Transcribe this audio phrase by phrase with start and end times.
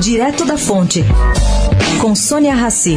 [0.00, 1.04] Direto da Fonte,
[2.00, 2.96] com Sônia Rassi.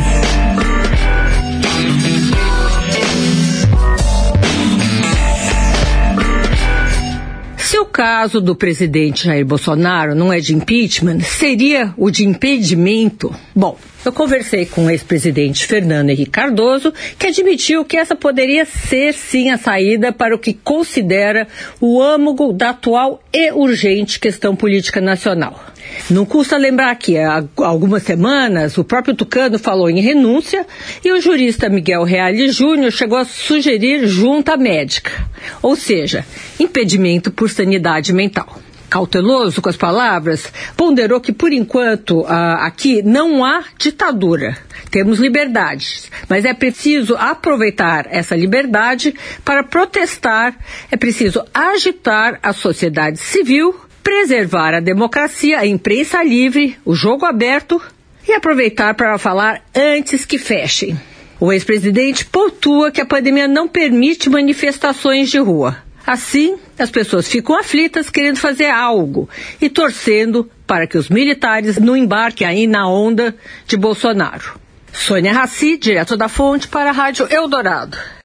[7.57, 13.33] Se o caso do presidente Jair Bolsonaro não é de impeachment, seria o de impedimento?
[13.55, 19.13] Bom, eu conversei com o ex-presidente Fernando Henrique Cardoso, que admitiu que essa poderia ser
[19.13, 21.47] sim a saída para o que considera
[21.81, 25.59] o âmago da atual e urgente questão política nacional.
[26.09, 30.65] Não custa lembrar que há algumas semanas o próprio Tucano falou em renúncia
[31.03, 35.11] e o jurista Miguel Reale Júnior chegou a sugerir junta médica,
[35.61, 36.25] ou seja,
[36.59, 43.63] impedimento por sanidade mental cauteloso com as palavras, ponderou que, por enquanto, aqui não há
[43.77, 44.57] ditadura.
[44.89, 49.13] Temos liberdades, mas é preciso aproveitar essa liberdade
[49.45, 50.57] para protestar,
[50.89, 57.79] é preciso agitar a sociedade civil preservar a democracia, a imprensa livre, o jogo aberto
[58.27, 60.99] e aproveitar para falar antes que fechem.
[61.39, 65.77] O ex-presidente pontua que a pandemia não permite manifestações de rua.
[66.07, 69.29] Assim, as pessoas ficam aflitas querendo fazer algo
[69.61, 73.35] e torcendo para que os militares não embarquem aí na onda
[73.67, 74.59] de Bolsonaro.
[74.91, 77.95] Sônia Raci, direto da fonte para a Rádio Eldorado.